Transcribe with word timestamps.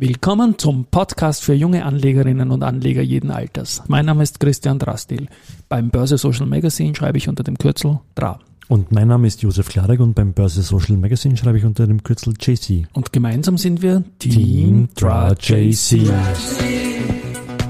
Willkommen 0.00 0.56
zum 0.58 0.84
Podcast 0.84 1.42
für 1.42 1.54
junge 1.54 1.84
Anlegerinnen 1.84 2.52
und 2.52 2.62
Anleger 2.62 3.02
jeden 3.02 3.32
Alters. 3.32 3.82
Mein 3.88 4.06
Name 4.06 4.22
ist 4.22 4.38
Christian 4.38 4.78
Drastil. 4.78 5.26
Beim 5.68 5.90
Börse 5.90 6.18
Social 6.18 6.46
Magazine 6.46 6.94
schreibe 6.94 7.18
ich 7.18 7.28
unter 7.28 7.42
dem 7.42 7.58
Kürzel 7.58 7.98
DRA. 8.14 8.38
Und 8.68 8.92
mein 8.92 9.08
Name 9.08 9.26
ist 9.26 9.42
Josef 9.42 9.68
Klarek 9.68 9.98
und 9.98 10.14
beim 10.14 10.34
Börse 10.34 10.62
Social 10.62 10.96
Magazine 10.96 11.36
schreibe 11.36 11.58
ich 11.58 11.64
unter 11.64 11.88
dem 11.88 12.00
Kürzel 12.04 12.34
JC. 12.40 12.86
Und 12.92 13.12
gemeinsam 13.12 13.58
sind 13.58 13.82
wir 13.82 14.04
Team, 14.20 14.30
Team 14.30 14.88
DRA 14.94 15.32
JC. 15.32 16.06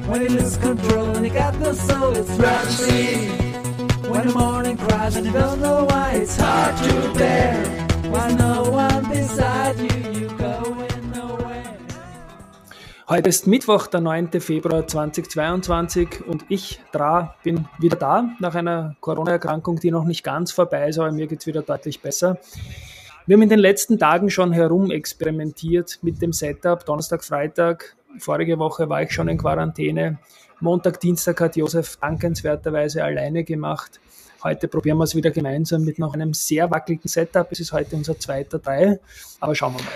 When 0.07 0.27
Heute 13.11 13.31
ist 13.31 13.47
Mittwoch, 13.47 13.87
der 13.87 14.03
9. 14.03 14.39
Februar 14.39 14.87
2022 14.87 16.27
und 16.27 16.45
ich, 16.51 16.79
Dra, 16.93 17.37
bin 17.43 17.67
wieder 17.79 17.97
da 17.97 18.29
nach 18.39 18.55
einer 18.55 18.97
Corona-Erkrankung, 19.01 19.81
die 19.81 19.91
noch 19.91 20.05
nicht 20.05 20.23
ganz 20.23 20.53
vorbei 20.53 20.91
ist, 20.91 20.99
aber 20.99 21.11
mir 21.11 21.27
geht 21.27 21.41
es 21.41 21.47
wieder 21.47 21.63
deutlich 21.63 22.03
besser. 22.03 22.39
Wir 23.25 23.37
haben 23.37 23.43
in 23.43 23.49
den 23.49 23.61
letzten 23.61 23.99
Tagen 23.99 24.29
schon 24.29 24.53
herumexperimentiert 24.53 26.01
mit 26.03 26.21
dem 26.21 26.35
Setup. 26.35 26.85
Donnerstag, 26.85 27.25
Freitag, 27.25 27.97
vorige 28.19 28.59
Woche 28.59 28.91
war 28.91 29.01
ich 29.01 29.11
schon 29.11 29.29
in 29.29 29.39
Quarantäne. 29.39 30.19
Montag, 30.61 31.01
Dienstag 31.01 31.41
hat 31.41 31.57
Josef 31.57 31.97
dankenswerterweise 31.97 33.03
alleine 33.03 33.43
gemacht. 33.43 34.01
Heute 34.45 34.69
probieren 34.69 34.99
wir 34.99 35.05
es 35.05 35.15
wieder 35.15 35.31
gemeinsam 35.31 35.83
mit 35.83 35.99
noch 35.99 36.13
einem 36.13 36.35
sehr 36.35 36.71
wackeligen 36.71 37.09
Setup. 37.09 37.51
Es 37.51 37.61
ist 37.61 37.73
heute 37.73 37.97
unser 37.97 38.19
zweiter 38.19 38.61
Teil, 38.61 39.01
aber 39.41 39.55
schauen 39.55 39.73
wir 39.77 39.83
mal. 39.83 39.93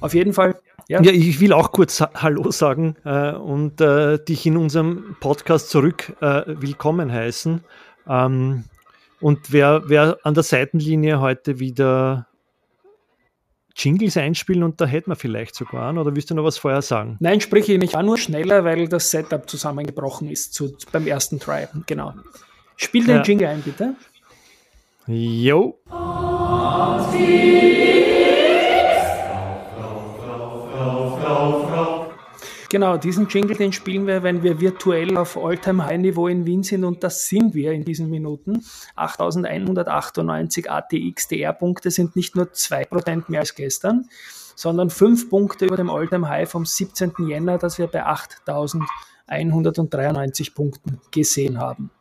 Auf 0.00 0.14
jeden 0.14 0.32
Fall 0.32 0.54
ja. 0.88 1.02
ja, 1.02 1.12
ich 1.12 1.40
will 1.40 1.52
auch 1.52 1.72
kurz 1.72 2.00
Hallo 2.00 2.50
sagen 2.50 2.96
äh, 3.04 3.32
und 3.32 3.80
äh, 3.80 4.18
dich 4.22 4.46
in 4.46 4.56
unserem 4.56 5.16
Podcast 5.20 5.70
zurück 5.70 6.14
äh, 6.20 6.42
willkommen 6.46 7.12
heißen. 7.12 7.62
Ähm, 8.08 8.64
und 9.20 9.52
wer, 9.52 9.82
wer 9.86 10.18
an 10.24 10.34
der 10.34 10.42
Seitenlinie 10.42 11.20
heute 11.20 11.58
wieder 11.58 12.26
Jingles 13.76 14.16
einspielen 14.16 14.62
und 14.62 14.80
da 14.80 14.86
hätten 14.86 15.10
wir 15.10 15.16
vielleicht 15.16 15.54
sogar 15.54 15.84
an, 15.84 15.98
oder 15.98 16.14
willst 16.14 16.30
du 16.30 16.34
noch 16.34 16.44
was 16.44 16.58
vorher 16.58 16.82
sagen? 16.82 17.16
Nein, 17.20 17.40
sprich 17.40 17.68
ich 17.68 17.78
nicht. 17.78 17.94
War 17.94 18.02
nur 18.02 18.18
schneller, 18.18 18.64
weil 18.64 18.88
das 18.88 19.10
Setup 19.10 19.48
zusammengebrochen 19.48 20.30
ist 20.30 20.54
zu, 20.54 20.76
beim 20.92 21.06
ersten 21.06 21.40
Try. 21.40 21.66
Genau. 21.86 22.14
Spiel 22.76 23.04
den 23.04 23.16
ja. 23.16 23.22
Jingle 23.22 23.48
ein, 23.48 23.62
bitte. 23.62 23.94
Jo. 25.06 25.78
Genau, 32.74 32.96
diesen 32.96 33.28
Jingle, 33.28 33.56
den 33.56 33.72
spielen 33.72 34.08
wir, 34.08 34.24
wenn 34.24 34.42
wir 34.42 34.60
virtuell 34.60 35.16
auf 35.16 35.36
All-Time-High-Niveau 35.36 36.26
in 36.26 36.44
Wien 36.44 36.64
sind 36.64 36.82
und 36.82 37.04
das 37.04 37.28
sind 37.28 37.54
wir 37.54 37.70
in 37.70 37.84
diesen 37.84 38.10
Minuten. 38.10 38.64
8198 38.96 40.68
ATX-DR-Punkte 40.68 41.92
sind 41.92 42.16
nicht 42.16 42.34
nur 42.34 42.46
2% 42.46 43.26
mehr 43.28 43.38
als 43.38 43.54
gestern, 43.54 44.08
sondern 44.56 44.90
5 44.90 45.30
Punkte 45.30 45.66
über 45.66 45.76
dem 45.76 45.88
All-Time-High 45.88 46.50
vom 46.50 46.66
17. 46.66 47.12
Jänner, 47.28 47.58
das 47.58 47.78
wir 47.78 47.86
bei 47.86 48.04
8193 48.04 50.56
Punkten 50.56 51.00
gesehen 51.12 51.60
haben. 51.60 51.92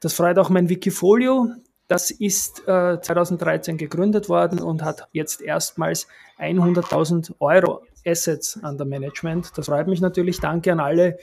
Das 0.00 0.12
freut 0.12 0.38
auch 0.38 0.50
mein 0.50 0.68
Wikifolio. 0.68 1.48
Das 1.88 2.10
ist 2.10 2.68
äh, 2.68 3.00
2013 3.00 3.78
gegründet 3.78 4.28
worden 4.28 4.58
und 4.58 4.82
hat 4.82 5.08
jetzt 5.12 5.40
erstmals 5.40 6.06
100.000 6.38 7.32
Euro 7.40 7.80
Assets 8.06 8.58
under 8.62 8.84
Management. 8.84 9.56
Das 9.56 9.66
freut 9.66 9.86
mich 9.86 10.00
natürlich. 10.00 10.40
Danke 10.40 10.72
an 10.72 10.80
alle, 10.80 11.18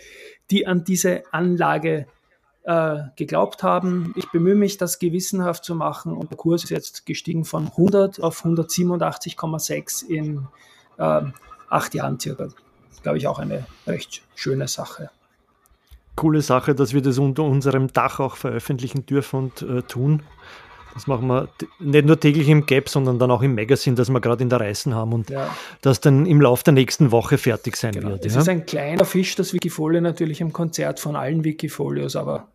die 0.52 0.68
an 0.68 0.84
diese 0.84 1.24
Anlage 1.32 2.08
äh, 2.64 2.98
geglaubt 3.16 3.64
haben. 3.64 4.14
Ich 4.16 4.30
bemühe 4.32 4.56
mich, 4.56 4.78
das 4.78 5.00
gewissenhaft 5.00 5.64
zu 5.64 5.76
machen 5.76 6.14
und 6.14 6.30
der 6.30 6.38
Kurs 6.38 6.64
ist 6.64 6.70
jetzt 6.70 7.06
gestiegen 7.06 7.46
von 7.46 7.68
100 7.68 8.22
auf 8.22 8.46
187,6 8.46 10.06
in 10.06 10.48
äh, 10.98 11.22
acht 11.70 11.94
Jahren 11.94 12.20
circa. 12.20 12.50
Glaube 13.02 13.18
ich 13.18 13.28
auch 13.28 13.40
eine 13.40 13.66
recht 13.88 14.22
schöne 14.36 14.68
Sache. 14.68 15.10
Coole 16.16 16.42
Sache, 16.42 16.76
dass 16.76 16.94
wir 16.94 17.02
das 17.02 17.18
unter 17.18 17.44
unserem 17.44 17.88
Dach 17.94 18.20
auch 18.20 18.36
veröffentlichen 18.36 19.06
dürfen 19.06 19.38
und 19.38 19.62
äh, 19.62 19.82
tun. 19.84 20.22
Das 20.94 21.08
machen 21.08 21.28
wir 21.28 21.50
nicht 21.80 22.06
nur 22.06 22.20
täglich 22.20 22.50
im 22.50 22.66
Gap, 22.66 22.90
sondern 22.90 23.20
dann 23.20 23.32
auch 23.32 23.42
im 23.42 23.56
Magazine, 23.56 23.96
das 23.96 24.10
wir 24.10 24.20
gerade 24.20 24.44
in 24.44 24.50
der 24.50 24.60
Reißen 24.60 24.94
haben 24.94 25.14
und 25.14 25.30
ja. 25.30 25.56
das 25.82 26.02
dann 26.02 26.26
im 26.26 26.42
Laufe 26.42 26.64
der 26.64 26.74
nächsten 26.74 27.12
Woche 27.12 27.38
fertig 27.38 27.78
sein 27.78 27.94
genau. 27.94 28.10
wird. 28.10 28.26
Es 28.26 28.34
ja? 28.34 28.42
ist 28.42 28.50
ein 28.50 28.66
kleiner 28.66 29.06
Fisch, 29.06 29.36
das 29.36 29.54
Wikifolio 29.54 30.02
natürlich 30.02 30.42
im 30.42 30.52
Konzert 30.52 31.00
von 31.00 31.16
allen 31.16 31.44
Wikifolios, 31.44 32.16
aber 32.16 32.48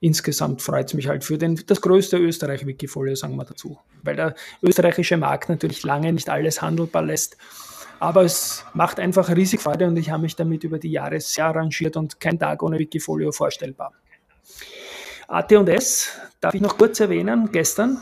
insgesamt 0.00 0.62
freut 0.62 0.88
es 0.88 0.94
mich 0.94 1.06
halt 1.06 1.24
für 1.24 1.38
den, 1.38 1.60
das 1.66 1.80
größte 1.80 2.18
Österreich-Wikifolio, 2.18 3.14
sagen 3.14 3.36
wir 3.36 3.44
dazu. 3.44 3.78
Weil 4.02 4.16
der 4.16 4.34
österreichische 4.62 5.16
Markt 5.16 5.48
natürlich 5.48 5.82
lange 5.84 6.12
nicht 6.12 6.28
alles 6.28 6.60
handelbar 6.60 7.02
lässt. 7.02 7.36
Aber 8.00 8.24
es 8.24 8.64
macht 8.74 8.98
einfach 8.98 9.28
riesig 9.30 9.60
Freude 9.60 9.86
und 9.86 9.96
ich 9.96 10.10
habe 10.10 10.22
mich 10.22 10.34
damit 10.34 10.64
über 10.64 10.80
die 10.80 10.90
Jahre 10.90 11.20
sehr 11.20 11.46
arrangiert 11.46 11.96
und 11.96 12.18
kein 12.18 12.36
Tag 12.36 12.62
ohne 12.64 12.80
Wikifolio 12.80 13.30
vorstellbar. 13.30 13.92
AT&S, 15.32 16.10
darf 16.40 16.54
ich 16.54 16.60
noch 16.60 16.76
kurz 16.76 17.00
erwähnen, 17.00 17.50
gestern 17.52 17.98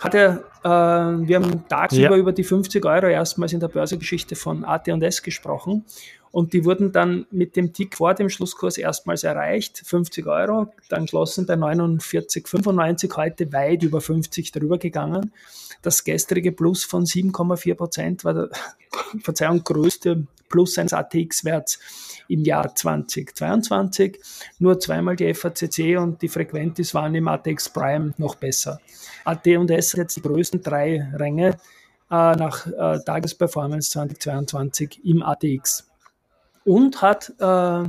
hat 0.00 0.14
er, 0.14 0.44
äh, 0.64 0.68
wir 0.68 1.36
haben 1.36 1.68
tagsüber 1.68 2.14
ja. 2.14 2.16
über 2.16 2.32
die 2.32 2.44
50 2.44 2.84
Euro 2.84 3.06
erstmals 3.06 3.52
in 3.52 3.60
der 3.60 3.68
Börsegeschichte 3.68 4.36
von 4.36 4.64
AT&S 4.64 5.22
gesprochen 5.22 5.84
und 6.34 6.52
die 6.52 6.64
wurden 6.64 6.90
dann 6.90 7.26
mit 7.30 7.54
dem 7.54 7.72
Tick 7.72 7.96
vor 7.96 8.12
dem 8.12 8.28
Schlusskurs 8.28 8.76
erstmals 8.76 9.22
erreicht, 9.22 9.80
50 9.84 10.26
Euro, 10.26 10.66
dann 10.88 11.04
geschlossen 11.04 11.46
bei 11.46 11.54
49,95, 11.54 13.16
heute 13.16 13.52
weit 13.52 13.84
über 13.84 14.00
50 14.00 14.50
drüber 14.50 14.78
gegangen. 14.78 15.30
Das 15.82 16.02
gestrige 16.02 16.50
Plus 16.50 16.84
von 16.84 17.04
7,4 17.04 17.74
Prozent 17.76 18.24
war 18.24 18.34
der, 18.34 18.50
Verzeihung, 19.22 19.62
größte 19.62 20.26
Plus 20.48 20.76
eines 20.76 20.92
ATX-Werts 20.92 21.78
im 22.26 22.42
Jahr 22.42 22.74
2022. 22.74 24.18
Nur 24.58 24.80
zweimal 24.80 25.14
die 25.14 25.32
FACC 25.32 25.96
und 25.98 26.20
die 26.20 26.28
Frequentis 26.28 26.94
waren 26.94 27.14
im 27.14 27.28
ATX 27.28 27.68
Prime 27.68 28.12
noch 28.18 28.34
besser. 28.34 28.80
AT&S 29.24 29.92
hat 29.92 29.98
jetzt 29.98 30.16
die 30.16 30.22
größten 30.22 30.62
drei 30.62 31.12
Ränge 31.14 31.50
äh, 32.10 32.34
nach 32.34 32.66
äh, 32.66 32.98
Tagesperformance 33.04 33.90
2022 33.90 35.04
im 35.04 35.22
ATX 35.22 35.93
und 36.64 37.02
hat 37.02 37.32
äh, 37.38 37.88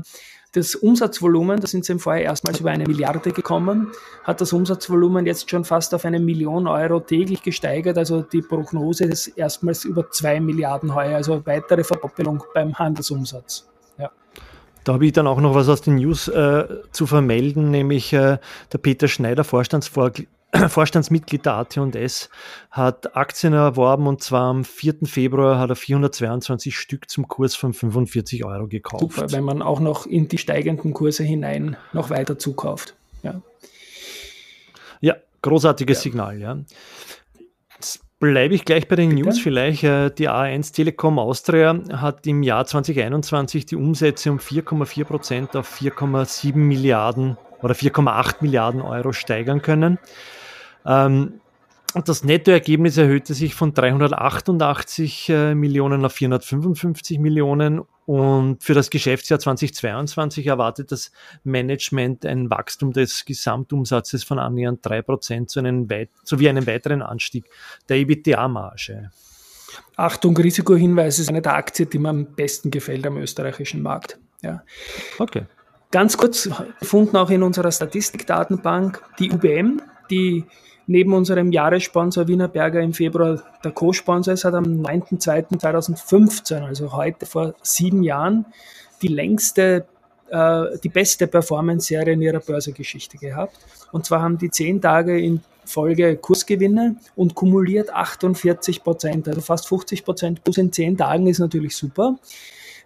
das 0.55 0.75
Umsatzvolumen, 0.75 1.59
da 1.59 1.67
sind 1.67 1.85
sie 1.85 1.91
im 1.91 1.99
Vorjahr 1.99 2.23
erstmals 2.23 2.59
über 2.59 2.71
eine 2.71 2.85
Milliarde 2.85 3.31
gekommen, 3.31 3.91
hat 4.23 4.39
das 4.39 4.53
Umsatzvolumen 4.53 5.25
jetzt 5.25 5.49
schon 5.49 5.65
fast 5.65 5.93
auf 5.93 6.05
eine 6.05 6.19
Million 6.19 6.67
Euro 6.67 7.01
täglich 7.01 7.43
gesteigert. 7.43 7.97
Also 7.97 8.21
die 8.21 8.41
Prognose 8.41 9.03
ist 9.03 9.27
erstmals 9.27 9.83
über 9.83 10.09
zwei 10.11 10.39
Milliarden 10.39 10.95
heuer, 10.95 11.17
also 11.17 11.45
weitere 11.45 11.83
Verdoppelung 11.83 12.43
beim 12.53 12.73
Handelsumsatz. 12.73 13.67
Ja. 13.97 14.11
Da 14.85 14.93
habe 14.93 15.05
ich 15.05 15.11
dann 15.11 15.27
auch 15.27 15.41
noch 15.41 15.55
was 15.55 15.67
aus 15.67 15.81
den 15.81 15.95
News 15.95 16.29
äh, 16.29 16.65
zu 16.91 17.05
vermelden, 17.05 17.71
nämlich 17.71 18.13
äh, 18.13 18.37
der 18.71 18.77
Peter 18.77 19.07
Schneider, 19.07 19.43
Vorstandsvorsitzender 19.43 20.34
Vorstandsmitglied 20.69 21.45
der 21.45 21.53
AT&S, 21.53 22.29
hat 22.71 23.15
Aktien 23.15 23.53
erworben 23.53 24.07
und 24.07 24.23
zwar 24.23 24.49
am 24.49 24.63
4. 24.63 25.05
Februar 25.05 25.59
hat 25.59 25.69
er 25.69 25.75
422 25.75 26.77
Stück 26.77 27.09
zum 27.09 27.27
Kurs 27.27 27.55
von 27.55 27.73
45 27.73 28.45
Euro 28.45 28.67
gekauft. 28.67 29.01
Super, 29.01 29.31
wenn 29.31 29.43
man 29.43 29.61
auch 29.61 29.79
noch 29.79 30.05
in 30.05 30.27
die 30.27 30.37
steigenden 30.37 30.93
Kurse 30.93 31.23
hinein 31.23 31.77
noch 31.93 32.09
weiter 32.09 32.37
zukauft. 32.37 32.95
Ja, 33.23 33.41
ja 35.01 35.15
großartiges 35.41 35.97
ja. 35.99 36.01
Signal, 36.01 36.39
ja. 36.39 36.57
Jetzt 37.75 38.01
bleibe 38.19 38.55
ich 38.55 38.65
gleich 38.65 38.87
bei 38.87 38.95
den 38.95 39.09
Bitte? 39.09 39.23
News 39.23 39.39
vielleicht. 39.39 39.83
Äh, 39.83 40.11
die 40.11 40.29
A1 40.29 40.73
Telekom 40.73 41.19
Austria 41.19 41.79
hat 41.91 42.25
im 42.27 42.43
Jahr 42.43 42.65
2021 42.65 43.65
die 43.65 43.75
Umsätze 43.75 44.31
um 44.31 44.39
4,4 44.39 45.03
Prozent 45.03 45.55
auf 45.55 45.79
4,7 45.79 46.55
Milliarden 46.55 47.37
oder 47.61 47.73
4,8 47.73 48.35
Milliarden 48.41 48.81
Euro 48.81 49.11
steigern 49.11 49.61
können. 49.61 49.97
Ähm, 50.85 51.41
das 52.03 52.25
Nettoergebnis 52.25 52.97
erhöhte 52.97 53.33
sich 53.33 53.55
von 53.55 53.73
388 53.73 55.29
äh, 55.29 55.55
Millionen 55.55 56.03
auf 56.03 56.13
455 56.13 57.19
Millionen 57.19 57.81
und 58.05 58.61
für 58.61 58.73
das 58.73 58.89
Geschäftsjahr 58.89 59.39
2022 59.39 60.47
erwartet 60.47 60.91
das 60.91 61.11
Management 61.43 62.25
ein 62.25 62.49
Wachstum 62.49 62.91
des 62.91 63.23
Gesamtumsatzes 63.23 64.25
von 64.25 64.39
annähernd 64.39 64.85
3% 64.85 65.47
zu 65.47 65.59
einem 65.59 65.89
weit, 65.89 66.09
sowie 66.23 66.49
einen 66.49 66.67
weiteren 66.67 67.01
Anstieg 67.01 67.45
der 67.87 67.97
EBITDA-Marge. 67.97 69.11
Achtung, 69.95 70.35
Risikohinweis 70.35 71.19
ist 71.19 71.29
eine 71.29 71.41
der 71.41 71.55
Aktien, 71.55 71.89
die 71.89 71.99
mir 71.99 72.09
am 72.09 72.25
besten 72.25 72.71
gefällt 72.71 73.07
am 73.07 73.17
österreichischen 73.17 73.81
Markt. 73.81 74.19
Ja. 74.41 74.63
Okay. 75.17 75.43
Ganz 75.91 76.17
kurz 76.17 76.49
gefunden 76.79 77.15
auch 77.15 77.29
in 77.29 77.41
unserer 77.41 77.71
Statistikdatenbank 77.71 79.01
die 79.17 79.31
UBM, 79.31 79.81
die 80.09 80.45
neben 80.87 81.13
unserem 81.13 81.51
Jahressponsor 81.51 82.27
Wienerberger 82.27 82.81
im 82.81 82.93
Februar 82.93 83.41
der 83.63 83.71
Co-Sponsor 83.71 84.33
ist, 84.33 84.45
hat 84.45 84.53
am 84.53 84.63
9.2.2015, 84.63 86.61
also 86.61 86.93
heute 86.93 87.25
vor 87.25 87.55
sieben 87.61 88.03
Jahren, 88.03 88.45
die 89.01 89.07
längste, 89.07 89.85
äh, 90.29 90.63
die 90.83 90.89
beste 90.89 91.27
Performance-Serie 91.27 92.13
in 92.13 92.21
ihrer 92.21 92.39
Börsegeschichte 92.39 93.17
gehabt. 93.17 93.57
Und 93.91 94.05
zwar 94.05 94.21
haben 94.21 94.37
die 94.37 94.49
zehn 94.49 94.81
Tage 94.81 95.19
in 95.19 95.41
Folge 95.65 96.15
Kursgewinne 96.17 96.95
und 97.15 97.33
kumuliert 97.33 97.89
48 97.91 98.83
Prozent, 98.83 99.27
also 99.27 99.41
fast 99.41 99.67
50 99.67 100.05
Prozent 100.05 100.43
plus 100.43 100.57
in 100.57 100.71
zehn 100.71 100.95
Tagen 100.97 101.27
ist 101.27 101.39
natürlich 101.39 101.75
super. 101.75 102.17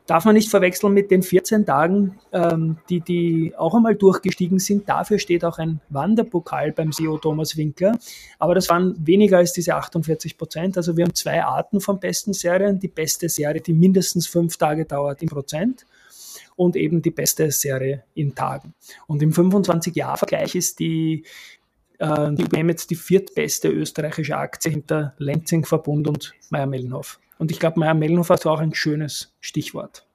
Darf 0.10 0.26
man 0.26 0.34
nicht 0.34 0.50
verwechseln 0.50 0.96
mit 0.96 1.12
den 1.12 1.22
14 1.22 1.68
Tagen, 1.68 2.18
ähm, 2.34 2.78
die, 2.90 3.00
die 3.00 3.54
auch 3.56 3.76
einmal 3.76 3.94
durchgestiegen 3.94 4.58
sind. 4.58 4.90
Dafür 4.90 5.20
steht 5.20 5.46
auch 5.46 5.60
ein 5.60 5.82
Wanderpokal 5.90 6.72
beim 6.72 6.92
CEO 6.92 7.20
Thomas 7.20 7.56
Winkler. 7.58 7.96
Aber 8.40 8.56
das 8.56 8.70
waren 8.70 8.96
weniger 9.06 9.38
als 9.38 9.54
diese 9.54 9.76
48 9.76 10.36
Prozent. 10.36 10.78
Also 10.78 10.98
wir 10.98 11.06
haben 11.06 11.14
zwei 11.14 11.44
Arten 11.44 11.80
von 11.80 12.00
besten 12.00 12.34
Serien. 12.34 12.80
Die 12.80 12.88
beste 12.88 13.30
Serie, 13.30 13.62
die 13.62 13.74
mindestens 13.74 14.26
fünf 14.26 14.58
Tage 14.58 14.86
dauert, 14.86 15.22
in 15.22 15.30
Prozent 15.30 15.86
und 16.56 16.76
eben 16.76 17.04
die 17.04 17.12
beste 17.12 17.52
Serie 17.52 18.04
in 18.16 18.34
Tagen. 18.34 18.74
Und 19.06 19.22
im 19.22 19.32
25-Jahr-Vergleich 19.32 20.56
ist 20.56 20.80
die, 20.80 21.24
äh, 22.00 22.32
die 22.34 22.46
UBM 22.46 22.70
jetzt 22.70 22.90
die 22.90 22.96
viertbeste 22.96 23.70
österreichische 23.70 24.36
Aktie 24.36 24.72
hinter 24.72 25.14
Lenzing 25.20 25.66
Verbund 25.66 26.08
und 26.08 26.34
Meyer-Mellenhof. 26.50 27.20
Und 27.39 27.51
ich 27.51 27.59
glaube, 27.59 27.80
Meyer-Mellenhof 27.80 28.30
hat 28.30 28.45
auch 28.45 28.59
ein 28.59 28.75
schönes 28.75 29.33
Stichwort. 29.39 30.06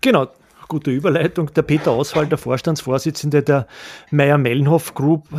Genau, 0.00 0.26
gute 0.66 0.90
Überleitung. 0.90 1.52
Der 1.54 1.62
Peter 1.62 1.94
Oswald, 1.96 2.30
der 2.30 2.38
Vorstandsvorsitzende 2.38 3.42
der 3.42 3.66
Meyer-Mellenhof 4.10 4.94
Group, 4.94 5.30
äh, 5.32 5.36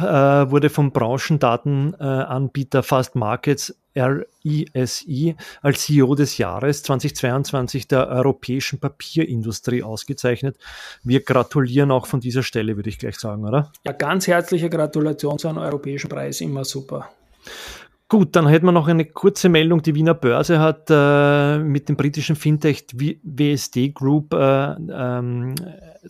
wurde 0.50 0.69
vom 0.69 0.91
Branchendatenanbieter 0.91 2.83
Fast 2.83 3.15
Markets 3.15 3.75
RISI 3.95 5.35
als 5.63 5.81
CEO 5.81 6.13
des 6.13 6.38
Jahres 6.38 6.83
2022 6.83 7.88
der 7.88 8.07
europäischen 8.07 8.79
Papierindustrie 8.79 9.81
ausgezeichnet. 9.81 10.57
Wir 11.03 11.24
gratulieren 11.24 11.89
auch 11.89 12.06
von 12.06 12.19
dieser 12.19 12.44
Stelle, 12.44 12.75
würde 12.75 12.89
ich 12.89 13.00
gleich 13.00 13.18
sagen, 13.18 13.45
oder? 13.45 13.71
Ja, 13.83 13.94
ganz 13.94 14.27
herzliche 14.27 14.69
Gratulation 14.69 15.39
zu 15.39 15.47
einem 15.47 15.57
europäischen 15.57 16.09
Preis, 16.09 16.41
immer 16.41 16.63
super. 16.63 17.09
Gut, 18.09 18.38
dann 18.38 18.48
hätten 18.48 18.65
wir 18.65 18.71
noch 18.71 18.88
eine 18.88 19.04
kurze 19.04 19.50
Meldung. 19.50 19.81
Die 19.81 19.94
Wiener 19.94 20.13
Börse 20.13 20.59
hat 20.59 20.88
äh, 20.89 21.57
mit 21.57 21.89
dem 21.89 21.98
britischen 21.98 22.38
Fintech 22.38 22.86
WSD 22.94 23.89
Group 23.89 24.33
äh, 24.33 24.75
ähm, 24.89 25.56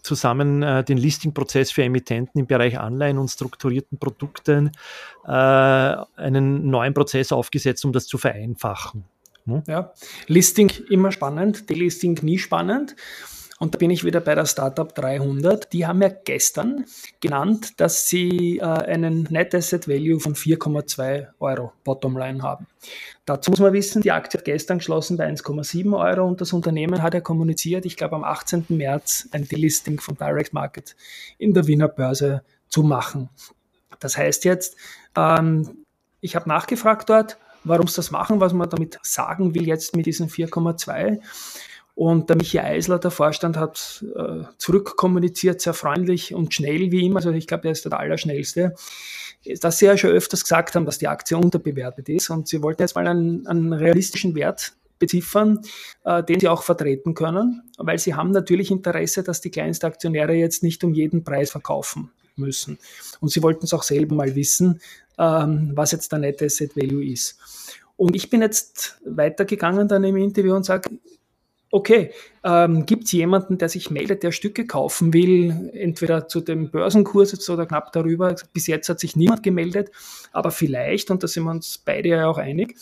zusammen 0.03 0.61
äh, 0.61 0.83
den 0.83 0.99
Listingprozess 0.99 1.71
für 1.71 1.83
Emittenten 1.83 2.39
im 2.39 2.45
Bereich 2.45 2.77
Anleihen 2.77 3.17
und 3.17 3.29
strukturierten 3.29 3.97
Produkten 3.97 4.71
äh, 5.25 5.31
einen 5.31 6.69
neuen 6.69 6.93
Prozess 6.93 7.31
aufgesetzt, 7.31 7.83
um 7.83 7.93
das 7.93 8.05
zu 8.05 8.19
vereinfachen. 8.19 9.03
Hm? 9.45 9.63
Ja, 9.67 9.91
Listing 10.27 10.71
immer 10.91 11.11
spannend, 11.11 11.67
Delisting 11.67 12.19
nie 12.21 12.37
spannend. 12.37 12.95
Und 13.59 13.73
da 13.73 13.79
bin 13.79 13.89
ich 13.89 14.03
wieder 14.03 14.19
bei 14.19 14.35
der 14.35 14.45
Startup 14.45 14.93
300. 14.93 15.73
Die 15.73 15.87
haben 15.87 16.01
ja 16.01 16.09
gestern 16.09 16.85
genannt, 17.19 17.79
dass 17.79 18.07
sie 18.07 18.59
äh, 18.59 18.63
einen 18.63 19.23
Net 19.31 19.55
Asset 19.55 19.87
Value 19.87 20.19
von 20.19 20.35
4,2 20.35 21.27
Euro 21.39 21.73
Bottomline 21.83 22.43
haben. 22.43 22.67
Dazu 23.25 23.49
muss 23.49 23.59
man 23.59 23.73
wissen, 23.73 24.01
die 24.01 24.11
Aktie 24.11 24.37
hat 24.37 24.45
gestern 24.45 24.77
geschlossen 24.77 25.17
bei 25.17 25.27
1,7 25.27 25.97
Euro 25.97 26.27
und 26.27 26.39
das 26.39 26.53
Unternehmen 26.53 27.01
hat 27.01 27.15
ja 27.15 27.21
kommuniziert, 27.21 27.85
ich 27.85 27.97
glaube 27.97 28.15
am 28.15 28.23
18. 28.23 28.65
März 28.69 29.27
ein 29.31 29.47
Delisting 29.47 29.99
von 29.99 30.15
Direct 30.15 30.53
Market 30.53 30.95
in 31.39 31.53
der 31.53 31.65
Wiener 31.65 31.87
Börse 31.87 32.43
zu 32.69 32.83
machen. 32.83 33.29
Das 33.99 34.17
heißt 34.17 34.45
jetzt, 34.45 34.77
ähm, 35.15 35.85
ich 36.21 36.35
habe 36.35 36.47
nachgefragt 36.47 37.09
dort, 37.09 37.37
warum 37.63 37.87
sie 37.87 37.95
das 37.95 38.11
machen, 38.11 38.39
was 38.39 38.53
man 38.53 38.69
damit 38.69 38.99
sagen 39.01 39.55
will 39.55 39.67
jetzt 39.67 39.95
mit 39.95 40.05
diesen 40.05 40.29
4,2. 40.29 41.19
Und 41.97 42.29
der 42.29 42.35
Michi 42.35 42.59
Eisler, 42.59 42.99
der 42.99 43.09
Vorstand, 43.09 43.57
hat 43.57 44.05
äh, 44.15 44.43
zurückkommuniziert, 44.59 45.61
sehr 45.61 45.73
freundlich 45.73 46.31
und 46.31 46.53
schnell 46.53 46.91
wie 46.91 47.03
immer. 47.03 47.15
Also 47.15 47.31
ich 47.31 47.47
glaube, 47.47 47.67
er 47.67 47.71
ist 47.71 47.85
der 47.85 47.99
Allerschnellste. 47.99 48.75
Dass 49.61 49.79
sie 49.79 49.87
ja 49.87 49.97
schon 49.97 50.11
öfters 50.11 50.43
gesagt 50.43 50.75
haben, 50.75 50.85
dass 50.85 50.99
die 50.99 51.07
Aktie 51.07 51.35
unterbewertet 51.35 52.07
ist. 52.09 52.29
Und 52.29 52.47
sie 52.47 52.61
wollten 52.61 52.83
jetzt 52.83 52.93
mal 52.93 53.07
einen, 53.07 53.47
einen 53.47 53.73
realistischen 53.73 54.35
Wert 54.35 54.73
beziffern, 54.99 55.61
äh, 56.03 56.21
den 56.23 56.39
sie 56.39 56.47
auch 56.47 56.61
vertreten 56.61 57.15
können, 57.15 57.63
weil 57.79 57.97
sie 57.97 58.13
haben 58.13 58.29
natürlich 58.29 58.69
Interesse, 58.69 59.23
dass 59.23 59.41
die 59.41 59.49
kleinsten 59.49 59.87
Aktionäre 59.87 60.33
jetzt 60.33 60.61
nicht 60.61 60.83
um 60.83 60.93
jeden 60.93 61.23
Preis 61.23 61.49
verkaufen 61.49 62.11
müssen. 62.35 62.77
Und 63.21 63.29
sie 63.29 63.41
wollten 63.41 63.65
es 63.65 63.73
auch 63.73 63.81
selber 63.81 64.13
mal 64.13 64.35
wissen, 64.35 64.81
ähm, 65.17 65.71
was 65.73 65.93
jetzt 65.93 66.11
der 66.11 66.19
Net 66.19 66.43
Asset 66.43 66.77
Value 66.77 67.03
ist. 67.11 67.39
Und 67.95 68.15
ich 68.15 68.29
bin 68.29 68.43
jetzt 68.43 69.01
weitergegangen 69.03 69.87
dann 69.87 70.03
im 70.03 70.17
Interview 70.17 70.53
und 70.53 70.63
sage, 70.63 70.91
Okay, 71.69 72.11
ähm, 72.45 72.85
gibt 72.85 73.05
es 73.05 73.11
jemanden, 73.11 73.57
der 73.57 73.67
sich 73.67 73.91
meldet, 73.91 74.23
der 74.23 74.31
Stücke 74.31 74.65
kaufen 74.65 75.11
will, 75.13 75.69
entweder 75.73 76.29
zu 76.29 76.39
dem 76.39 76.71
Börsenkurs 76.71 77.49
oder 77.49 77.65
knapp 77.65 77.91
darüber? 77.91 78.33
Bis 78.53 78.67
jetzt 78.67 78.87
hat 78.87 79.01
sich 79.01 79.17
niemand 79.17 79.43
gemeldet, 79.43 79.91
aber 80.31 80.51
vielleicht, 80.51 81.11
und 81.11 81.23
da 81.23 81.27
sind 81.27 81.43
wir 81.43 81.51
uns 81.51 81.77
beide 81.77 82.09
ja 82.09 82.27
auch 82.27 82.37
einig, 82.37 82.75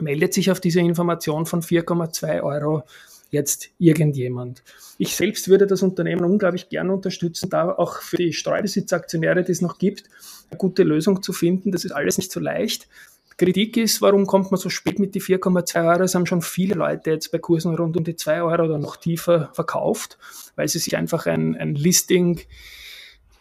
meldet 0.00 0.32
sich 0.32 0.50
auf 0.50 0.60
diese 0.60 0.80
Information 0.80 1.44
von 1.44 1.60
4,2 1.60 2.42
Euro 2.42 2.84
jetzt 3.30 3.68
irgendjemand. 3.78 4.62
Ich 4.98 5.14
selbst 5.14 5.48
würde 5.48 5.66
das 5.66 5.82
Unternehmen 5.82 6.24
unglaublich 6.24 6.68
gerne 6.70 6.94
unterstützen, 6.94 7.50
da 7.50 7.70
auch 7.70 8.00
für 8.00 8.16
die 8.16 8.32
Streubesitzaktionäre, 8.32 9.44
die 9.44 9.52
es 9.52 9.60
noch 9.60 9.78
gibt, 9.78 10.04
eine 10.50 10.58
gute 10.58 10.84
Lösung 10.84 11.22
zu 11.22 11.32
finden. 11.32 11.70
Das 11.70 11.84
ist 11.84 11.92
alles 11.92 12.16
nicht 12.18 12.32
so 12.32 12.40
leicht. 12.40 12.88
Kritik 13.38 13.76
ist, 13.76 14.00
warum 14.00 14.26
kommt 14.26 14.50
man 14.50 14.58
so 14.58 14.70
spät 14.70 14.98
mit 14.98 15.14
die 15.14 15.20
4,2 15.20 15.86
Euro? 15.86 16.02
Es 16.04 16.14
haben 16.14 16.26
schon 16.26 16.40
viele 16.40 16.74
Leute 16.74 17.10
jetzt 17.10 17.30
bei 17.30 17.38
Kursen 17.38 17.74
rund 17.74 17.96
um 17.96 18.04
die 18.04 18.16
2 18.16 18.42
Euro 18.42 18.64
oder 18.64 18.78
noch 18.78 18.96
tiefer 18.96 19.50
verkauft, 19.52 20.18
weil 20.56 20.68
sie 20.68 20.78
sich 20.78 20.96
einfach 20.96 21.26
ein, 21.26 21.54
ein 21.56 21.74
Listing 21.74 22.40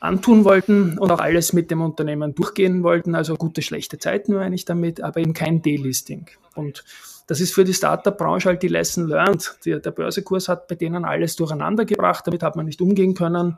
antun 0.02 0.44
wollten 0.44 0.98
und 0.98 1.12
auch 1.12 1.20
alles 1.20 1.54
mit 1.54 1.72
dem 1.72 1.82
Unternehmen 1.82 2.36
durchgehen 2.36 2.84
wollten. 2.84 3.16
Also 3.16 3.36
gute, 3.36 3.62
schlechte 3.62 3.98
Zeiten 3.98 4.34
meine 4.34 4.56
ich 4.56 4.66
damit, 4.66 5.02
aber 5.02 5.22
eben 5.22 5.34
kein 5.34 5.62
Delisting. 5.62 6.28
Und 6.56 6.84
das 7.28 7.40
ist 7.40 7.54
für 7.54 7.64
die 7.64 7.74
Startup-Branche 7.74 8.50
halt 8.50 8.64
die 8.64 8.68
Lesson 8.68 9.08
learned. 9.08 9.58
Der, 9.66 9.80
der 9.80 9.92
Börsekurs 9.92 10.48
hat 10.50 10.68
bei 10.68 10.76
denen 10.76 11.06
alles 11.06 11.36
durcheinander 11.36 11.86
gebracht, 11.86 12.28
damit 12.28 12.44
hat 12.44 12.56
man 12.56 12.66
nicht 12.66 12.82
umgehen 12.82 13.16
können. 13.16 13.58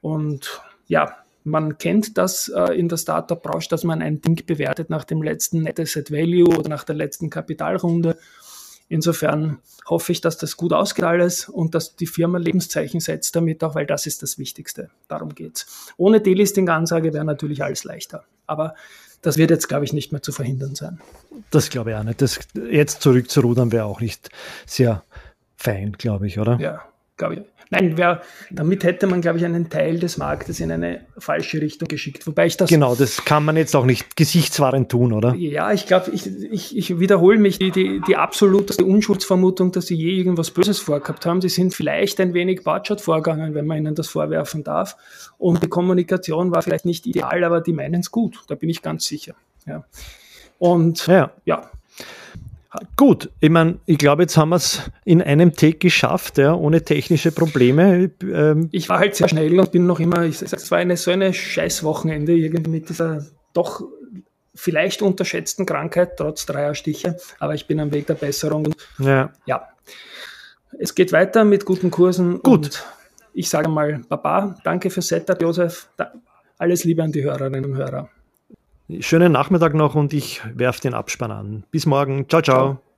Und 0.00 0.62
ja, 0.86 1.16
man 1.44 1.78
kennt 1.78 2.18
das 2.18 2.48
äh, 2.48 2.72
in 2.78 2.88
der 2.88 2.96
Startup-Branche, 2.96 3.68
dass 3.68 3.84
man 3.84 4.02
ein 4.02 4.20
Ding 4.20 4.44
bewertet 4.46 4.90
nach 4.90 5.04
dem 5.04 5.22
letzten 5.22 5.62
Net 5.62 5.80
Asset 5.80 6.10
Value 6.10 6.56
oder 6.56 6.68
nach 6.68 6.84
der 6.84 6.94
letzten 6.94 7.30
Kapitalrunde. 7.30 8.16
Insofern 8.88 9.58
hoffe 9.86 10.12
ich, 10.12 10.20
dass 10.20 10.36
das 10.36 10.56
gut 10.56 10.72
ausgeht 10.72 11.04
alles 11.04 11.48
und 11.48 11.74
dass 11.74 11.96
die 11.96 12.06
Firma 12.06 12.38
Lebenszeichen 12.38 13.00
setzt 13.00 13.34
damit 13.34 13.64
auch, 13.64 13.74
weil 13.74 13.86
das 13.86 14.06
ist 14.06 14.22
das 14.22 14.38
Wichtigste. 14.38 14.90
Darum 15.08 15.34
geht's. 15.34 15.92
Ohne 15.96 16.20
Delisting-Ansage 16.20 17.14
wäre 17.14 17.24
natürlich 17.24 17.62
alles 17.62 17.84
leichter. 17.84 18.24
Aber 18.46 18.74
das 19.22 19.38
wird 19.38 19.50
jetzt, 19.50 19.68
glaube 19.68 19.84
ich, 19.84 19.92
nicht 19.92 20.12
mehr 20.12 20.20
zu 20.20 20.32
verhindern 20.32 20.74
sein. 20.74 21.00
Das 21.50 21.70
glaube 21.70 21.92
ich 21.92 21.96
auch 21.96 22.02
nicht. 22.02 22.20
Das 22.20 22.38
jetzt 22.54 23.02
zurückzurudern 23.02 23.72
wäre 23.72 23.86
auch 23.86 24.00
nicht 24.00 24.28
sehr 24.66 25.04
fein, 25.56 25.92
glaube 25.92 26.26
ich, 26.26 26.38
oder? 26.38 26.58
Ja, 26.60 26.82
glaube 27.16 27.34
ich. 27.34 27.40
Nein, 27.70 27.96
wär, 27.96 28.20
damit 28.50 28.84
hätte 28.84 29.06
man, 29.06 29.22
glaube 29.22 29.38
ich, 29.38 29.46
einen 29.46 29.70
Teil 29.70 29.98
des 29.98 30.18
Marktes 30.18 30.60
in 30.60 30.70
eine 30.70 31.06
falsche 31.16 31.62
Richtung 31.62 31.88
geschickt. 31.88 32.26
Wobei 32.26 32.44
ich 32.44 32.58
das. 32.58 32.68
Genau, 32.68 32.94
das 32.94 33.24
kann 33.24 33.46
man 33.46 33.56
jetzt 33.56 33.74
auch 33.74 33.86
nicht 33.86 34.14
gesichtswahrend 34.14 34.90
tun, 34.90 35.14
oder? 35.14 35.34
Ja, 35.34 35.72
ich 35.72 35.86
glaube, 35.86 36.10
ich, 36.10 36.26
ich, 36.26 36.76
ich 36.76 37.00
wiederhole 37.00 37.38
mich, 37.38 37.58
die, 37.58 37.70
die, 37.70 38.02
die 38.06 38.16
absoluteste 38.16 38.84
Unschuldsvermutung, 38.84 39.72
dass 39.72 39.86
sie 39.86 39.94
je 39.94 40.12
irgendwas 40.12 40.50
Böses 40.50 40.80
vorgehabt 40.80 41.24
haben, 41.24 41.40
die 41.40 41.48
sind 41.48 41.74
vielleicht 41.74 42.20
ein 42.20 42.34
wenig 42.34 42.62
Batschat 42.62 43.00
vorgegangen, 43.00 43.54
wenn 43.54 43.66
man 43.66 43.78
ihnen 43.78 43.94
das 43.94 44.08
vorwerfen 44.08 44.64
darf. 44.64 44.96
Und 45.38 45.62
die 45.62 45.68
Kommunikation 45.68 46.50
war 46.50 46.60
vielleicht 46.60 46.84
nicht 46.84 47.06
ideal, 47.06 47.42
aber 47.42 47.62
die 47.62 47.72
meinen 47.72 48.00
es 48.00 48.10
gut, 48.10 48.42
da 48.48 48.54
bin 48.54 48.68
ich 48.68 48.82
ganz 48.82 49.06
sicher. 49.06 49.34
Ja. 49.66 49.84
Und 50.58 51.06
ja, 51.06 51.32
ja 51.46 51.70
Gut, 52.96 53.30
ich 53.40 53.50
meine, 53.50 53.78
ich 53.84 53.98
glaube, 53.98 54.22
jetzt 54.22 54.36
haben 54.36 54.48
wir 54.48 54.56
es 54.56 54.90
in 55.04 55.20
einem 55.20 55.52
Take 55.54 55.78
geschafft, 55.78 56.38
ja, 56.38 56.54
ohne 56.54 56.82
technische 56.82 57.30
Probleme. 57.30 58.10
Ähm 58.22 58.68
ich 58.72 58.88
war 58.88 58.98
halt 58.98 59.14
sehr 59.14 59.28
schnell 59.28 59.58
und 59.60 59.72
bin 59.72 59.86
noch 59.86 60.00
immer, 60.00 60.24
ich 60.24 60.38
sag, 60.38 60.54
es 60.54 60.70
war 60.70 60.78
eine, 60.78 60.96
so 60.96 61.10
eine 61.10 61.34
Scheißwochenende 61.34 62.32
irgendwie 62.32 62.70
mit 62.70 62.88
dieser 62.88 63.26
doch 63.52 63.82
vielleicht 64.54 65.02
unterschätzten 65.02 65.66
Krankheit, 65.66 66.16
trotz 66.16 66.46
dreier 66.46 66.74
Stiche, 66.74 67.16
aber 67.38 67.54
ich 67.54 67.66
bin 67.66 67.78
am 67.78 67.92
Weg 67.92 68.06
der 68.06 68.14
Besserung. 68.14 68.66
Und 68.66 68.76
ja. 68.98 69.30
ja. 69.44 69.68
Es 70.78 70.94
geht 70.94 71.12
weiter 71.12 71.44
mit 71.44 71.66
guten 71.66 71.90
Kursen. 71.90 72.42
Gut. 72.42 72.82
ich 73.34 73.50
sage 73.50 73.68
mal 73.68 74.00
Baba, 74.08 74.56
danke 74.64 74.88
fürs 74.88 75.08
Setup, 75.08 75.40
Josef. 75.40 75.88
Alles 76.56 76.84
Liebe 76.84 77.02
an 77.02 77.12
die 77.12 77.22
Hörerinnen 77.22 77.64
und 77.64 77.76
Hörer. 77.76 78.08
Schönen 79.00 79.32
Nachmittag 79.32 79.74
noch 79.74 79.94
und 79.94 80.12
ich 80.12 80.42
werfe 80.54 80.80
den 80.80 80.94
Abspann 80.94 81.30
an. 81.30 81.64
Bis 81.70 81.86
morgen. 81.86 82.28
Ciao, 82.28 82.42
ciao. 82.42 82.56
ciao. 82.74 82.91